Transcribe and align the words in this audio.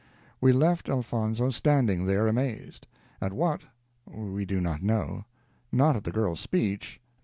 We 0.41 0.51
left 0.51 0.89
Elfonzo 0.89 1.51
standing 1.51 2.05
there 2.07 2.25
amazed. 2.25 2.87
At 3.21 3.33
what, 3.33 3.61
we 4.07 4.45
do 4.45 4.59
not 4.59 4.81
know. 4.81 5.25
Not 5.71 5.95
at 5.95 6.05
the 6.05 6.11
girl's 6.11 6.39
speech. 6.39 6.99